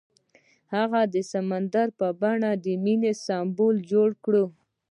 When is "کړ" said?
4.25-4.35